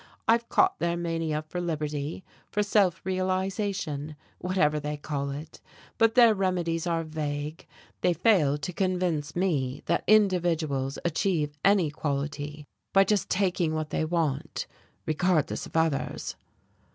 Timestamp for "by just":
12.93-13.29